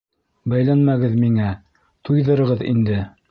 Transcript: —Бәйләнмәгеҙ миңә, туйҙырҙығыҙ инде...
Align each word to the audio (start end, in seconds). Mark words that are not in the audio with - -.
—Бәйләнмәгеҙ 0.53 1.13
миңә, 1.25 1.51
туйҙырҙығыҙ 2.09 2.65
инде... 2.75 3.03